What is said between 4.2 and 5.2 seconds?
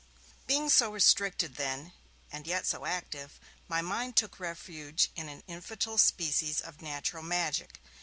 refuge